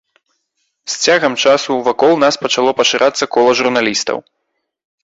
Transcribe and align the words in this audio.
З 0.93 0.97
цягам 1.05 1.33
часу 1.45 1.71
вакол 1.89 2.13
нас 2.27 2.41
пачало 2.47 2.71
пашырацца 2.81 3.23
кола 3.39 3.51
журналістаў. 3.63 4.17